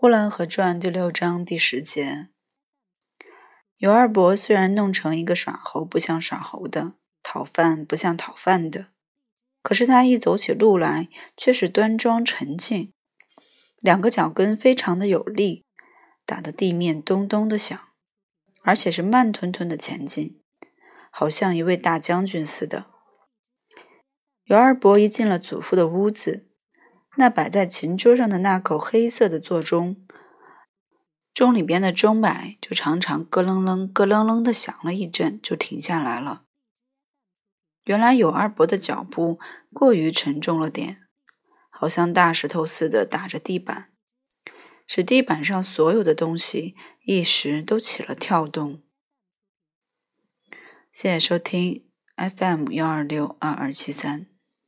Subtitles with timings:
[0.02, 2.28] 《呼兰河传》第六章第十节，
[3.76, 8.86] 尤二伯虽然弄成一个耍猴不像耍猴的，讨饭不像讨饭的，
[9.62, 12.94] 可是他一走起路来却是端庄沉静，
[13.82, 15.66] 两个脚跟非常的有力，
[16.24, 17.78] 打得地面咚咚的响，
[18.62, 20.40] 而且是慢吞吞的前进，
[21.10, 22.86] 好像一位大将军似的。
[24.44, 26.46] 尤二伯一进了祖父的屋子。
[27.16, 29.96] 那摆在琴桌上的那口黑色的座钟，
[31.34, 36.44] 钟里边的钟摆就常常咯楞楞、咯楞楞的响了一阵，就停下来了。
[37.84, 39.40] 原来有二伯的脚步
[39.72, 41.08] 过于沉重了点，
[41.68, 43.90] 好像大石头似的打着地板，
[44.86, 48.82] 使地板上所有的东西一时都起了跳动。
[50.92, 54.26] 谢谢收听 FM 幺二六二二七三。